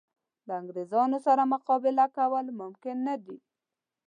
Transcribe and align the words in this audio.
د 0.47 0.49
انګرېزانو 0.59 1.17
سره 1.27 1.43
مقابله 1.53 2.05
کول 2.17 2.45
ممکن 2.61 2.95
نه 3.07 3.15
دي. 3.25 3.37